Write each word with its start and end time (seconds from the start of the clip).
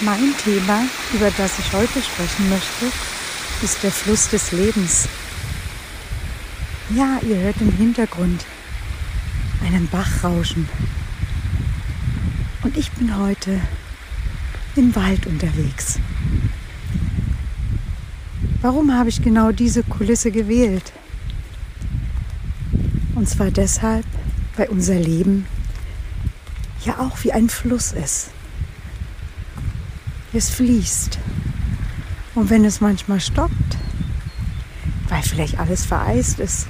Mein 0.00 0.32
Thema, 0.44 0.84
über 1.12 1.28
das 1.36 1.58
ich 1.58 1.72
heute 1.72 2.00
sprechen 2.00 2.48
möchte, 2.48 2.86
ist 3.62 3.82
der 3.82 3.90
Fluss 3.90 4.28
des 4.28 4.52
Lebens. 4.52 5.08
Ja, 6.94 7.18
ihr 7.28 7.36
hört 7.38 7.60
im 7.60 7.72
Hintergrund 7.72 8.44
einen 9.66 9.88
Bach 9.88 10.22
rauschen. 10.22 10.68
Und 12.62 12.76
ich 12.76 12.92
bin 12.92 13.18
heute 13.18 13.60
im 14.76 14.94
Wald 14.94 15.26
unterwegs. 15.26 15.98
Warum 18.62 18.94
habe 18.94 19.08
ich 19.08 19.20
genau 19.20 19.50
diese 19.50 19.82
Kulisse 19.82 20.30
gewählt? 20.30 20.92
Und 23.16 23.28
zwar 23.28 23.50
deshalb, 23.50 24.06
weil 24.56 24.68
unser 24.68 24.94
Leben 24.94 25.46
ja 26.84 26.98
auch 26.98 27.24
wie 27.24 27.32
ein 27.32 27.48
Fluss 27.48 27.90
ist. 27.90 28.30
Es 30.32 30.50
fließt. 30.50 31.18
Und 32.34 32.50
wenn 32.50 32.64
es 32.64 32.80
manchmal 32.80 33.20
stoppt, 33.20 33.76
weil 35.08 35.22
vielleicht 35.22 35.58
alles 35.58 35.86
vereist 35.86 36.38
ist, 36.38 36.66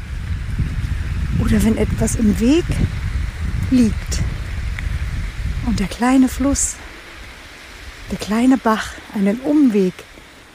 oder 1.41 1.63
wenn 1.65 1.77
etwas 1.77 2.15
im 2.15 2.39
Weg 2.41 2.65
liegt 3.71 4.21
und 5.67 5.81
der 5.81 5.89
kleine 5.89 6.29
Fluss, 6.29 6.77
der 8.11 8.19
kleine 8.19 8.59
Bach 8.59 8.93
einen 9.15 9.41
Umweg 9.41 9.95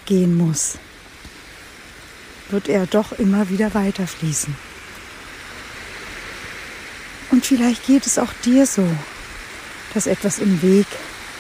gehen 0.06 0.38
muss, 0.38 0.78
wird 2.50 2.70
er 2.70 2.86
doch 2.86 3.12
immer 3.14 3.50
wieder 3.50 3.74
weiter 3.74 4.08
fließen. 4.08 4.56
Und 7.32 7.46
vielleicht 7.46 7.86
geht 7.86 8.06
es 8.06 8.18
auch 8.18 8.32
dir 8.46 8.66
so, 8.66 8.88
dass 9.94 10.08
etwas 10.08 10.40
im 10.40 10.62
Weg 10.62 10.88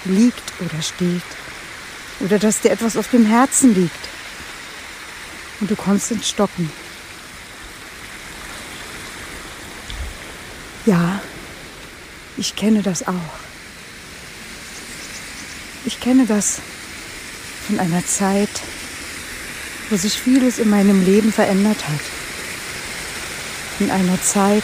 liegt 0.06 0.54
oder 0.60 0.82
steht 0.82 1.22
oder 2.20 2.40
dass 2.40 2.62
dir 2.62 2.72
etwas 2.72 2.98
auf 2.98 3.10
dem 3.10 3.26
Herzen 3.26 3.76
liegt 3.76 3.92
und 5.60 5.70
du 5.70 5.76
kommst 5.76 6.12
ins 6.12 6.30
Stocken. 6.30 6.72
Ja, 10.86 11.22
ich 12.36 12.56
kenne 12.56 12.82
das 12.82 13.08
auch. 13.08 13.40
Ich 15.86 16.00
kenne 16.00 16.26
das 16.26 16.60
von 17.68 17.80
einer 17.80 18.06
Zeit, 18.06 18.50
wo 19.90 19.96
sich 19.96 20.20
vieles 20.20 20.60
in 20.60 20.70
meinem 20.70 21.06
Leben 21.06 21.32
verändert 21.32 21.88
hat. 21.88 22.00
In 23.80 23.92
einer 23.92 24.22
Zeit, 24.22 24.64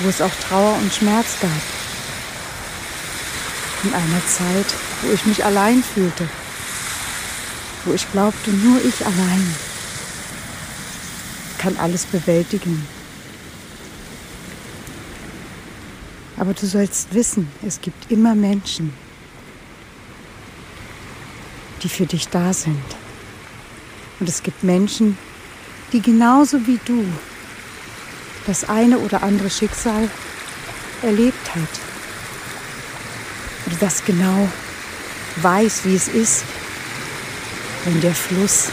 wo 0.00 0.08
es 0.08 0.20
auch 0.20 0.34
Trauer 0.48 0.74
und 0.76 0.92
Schmerz 0.92 1.36
gab. 1.40 1.50
In 3.84 3.94
einer 3.94 4.26
Zeit, 4.26 4.66
wo 5.02 5.12
ich 5.12 5.24
mich 5.26 5.44
allein 5.44 5.82
fühlte, 5.82 6.28
wo 7.84 7.92
ich 7.92 8.10
glaubte, 8.12 8.50
nur 8.50 8.78
ich 8.84 9.04
allein 9.04 9.54
kann 11.58 11.76
alles 11.78 12.04
bewältigen. 12.06 12.86
Aber 16.36 16.54
du 16.54 16.66
sollst 16.66 17.12
wissen, 17.12 17.48
es 17.66 17.80
gibt 17.80 18.10
immer 18.10 18.34
Menschen, 18.34 18.94
die 21.82 21.88
für 21.88 22.06
dich 22.06 22.28
da 22.28 22.52
sind. 22.52 22.82
Und 24.18 24.28
es 24.28 24.42
gibt 24.42 24.64
Menschen, 24.64 25.18
die 25.92 26.00
genauso 26.00 26.66
wie 26.66 26.78
du 26.84 27.04
das 28.46 28.68
eine 28.68 28.98
oder 28.98 29.22
andere 29.22 29.50
Schicksal 29.50 30.08
erlebt 31.02 31.54
hat. 31.54 31.80
Oder 33.66 33.76
das 33.80 34.04
genau 34.04 34.48
weiß, 35.36 35.84
wie 35.84 35.94
es 35.94 36.08
ist, 36.08 36.44
wenn 37.84 38.00
der 38.00 38.14
Fluss 38.14 38.68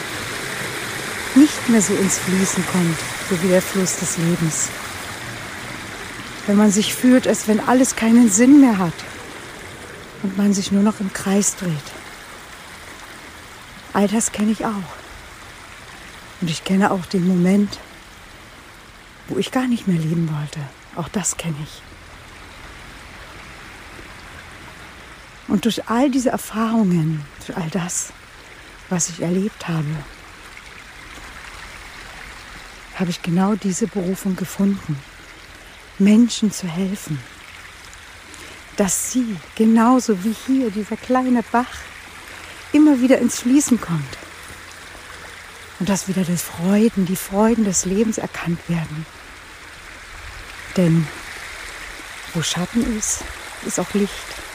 nicht 1.35 1.69
mehr 1.69 1.81
so 1.81 1.93
ins 1.93 2.17
Fließen 2.17 2.65
kommt, 2.71 2.97
so 3.29 3.41
wie 3.43 3.47
der 3.49 3.61
Fluss 3.61 3.97
des 3.97 4.17
Lebens. 4.17 4.69
Wenn 6.47 6.57
man 6.57 6.71
sich 6.71 6.93
fühlt, 6.93 7.27
als 7.27 7.47
wenn 7.47 7.59
alles 7.59 7.95
keinen 7.95 8.29
Sinn 8.29 8.61
mehr 8.61 8.77
hat 8.77 8.93
und 10.23 10.37
man 10.37 10.53
sich 10.53 10.71
nur 10.71 10.83
noch 10.83 10.99
im 10.99 11.13
Kreis 11.13 11.55
dreht. 11.55 11.71
All 13.93 14.07
das 14.07 14.31
kenne 14.31 14.51
ich 14.51 14.65
auch. 14.65 14.71
Und 16.41 16.49
ich 16.49 16.63
kenne 16.63 16.91
auch 16.91 17.05
den 17.05 17.27
Moment, 17.27 17.79
wo 19.27 19.37
ich 19.37 19.51
gar 19.51 19.67
nicht 19.67 19.87
mehr 19.87 19.97
leben 19.97 20.29
wollte. 20.31 20.59
Auch 20.95 21.09
das 21.09 21.37
kenne 21.37 21.55
ich. 21.63 21.86
Und 25.47 25.65
durch 25.65 25.87
all 25.89 26.09
diese 26.09 26.29
Erfahrungen, 26.29 27.23
durch 27.45 27.57
all 27.57 27.69
das, 27.69 28.11
was 28.89 29.09
ich 29.09 29.21
erlebt 29.21 29.67
habe, 29.67 29.87
habe 32.95 33.09
ich 33.11 33.21
genau 33.21 33.55
diese 33.55 33.87
Berufung 33.87 34.35
gefunden, 34.35 34.99
Menschen 35.99 36.51
zu 36.51 36.67
helfen. 36.67 37.19
Dass 38.75 39.11
sie, 39.11 39.37
genauso 39.55 40.23
wie 40.23 40.35
hier 40.45 40.69
dieser 40.69 40.97
kleine 40.97 41.43
Bach, 41.43 41.79
immer 42.73 43.01
wieder 43.01 43.17
ins 43.19 43.39
Fließen 43.39 43.79
kommt. 43.79 44.17
Und 45.79 45.89
dass 45.89 46.07
wieder 46.07 46.23
das 46.23 46.41
Freuden, 46.41 47.05
die 47.05 47.15
Freuden 47.15 47.63
des 47.63 47.85
Lebens 47.85 48.17
erkannt 48.17 48.59
werden. 48.67 49.05
Denn 50.75 51.07
wo 52.33 52.41
Schatten 52.41 52.97
ist, 52.97 53.23
ist 53.65 53.79
auch 53.79 53.93
Licht 53.93 54.46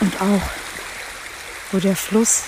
und 0.00 0.20
auch, 0.20 0.42
wo 1.72 1.78
der 1.78 1.96
Fluss 1.96 2.44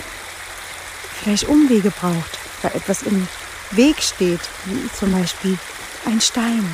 vielleicht 1.21 1.45
Umwege 1.45 1.91
braucht, 1.91 2.39
weil 2.63 2.75
etwas 2.75 3.03
im 3.03 3.29
Weg 3.73 4.03
steht, 4.03 4.41
wie 4.65 4.91
zum 4.99 5.13
Beispiel 5.13 5.59
ein 6.07 6.21
Stein 6.21 6.67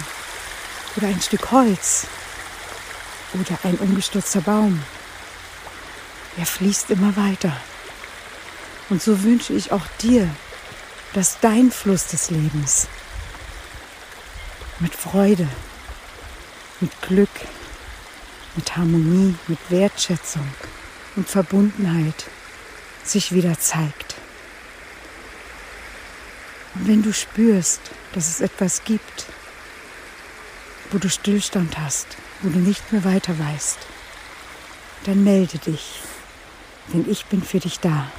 oder 0.97 1.09
ein 1.09 1.21
Stück 1.21 1.51
Holz 1.51 2.07
oder 3.35 3.59
ein 3.65 3.77
umgestürzter 3.77 4.41
Baum. 4.41 4.83
Er 6.37 6.47
fließt 6.47 6.91
immer 6.91 7.17
weiter. 7.17 7.53
Und 8.89 9.03
so 9.03 9.23
wünsche 9.23 9.53
ich 9.53 9.71
auch 9.73 9.87
dir, 10.01 10.29
dass 11.13 11.41
dein 11.41 11.71
Fluss 11.71 12.07
des 12.07 12.31
Lebens 12.31 12.87
mit 14.79 14.95
Freude, 14.95 15.49
mit 16.81 17.03
Glück, 17.03 17.29
mit 18.59 18.77
Harmonie, 18.77 19.37
mit 19.47 19.59
Wertschätzung 19.71 20.47
und 21.15 21.29
Verbundenheit 21.29 22.25
sich 23.05 23.31
wieder 23.31 23.57
zeigt. 23.57 24.17
Und 26.75 26.89
wenn 26.89 27.03
du 27.03 27.13
spürst, 27.13 27.81
dass 28.15 28.29
es 28.29 28.41
etwas 28.41 28.83
gibt, 28.83 29.27
wo 30.91 30.99
du 30.99 31.09
Stillstand 31.09 31.79
hast, 31.79 32.09
wo 32.43 32.49
du 32.51 32.59
nicht 32.59 32.91
mehr 32.91 33.05
weiter 33.05 33.39
weißt, 33.39 33.79
dann 35.05 35.23
melde 35.23 35.59
dich, 35.59 36.01
denn 36.93 37.09
ich 37.09 37.27
bin 37.27 37.45
für 37.45 37.61
dich 37.61 37.79
da 37.79 38.11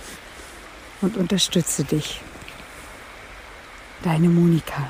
und 1.01 1.17
unterstütze 1.17 1.83
dich. 1.83 2.21
Deine 4.03 4.29
Monika. 4.29 4.89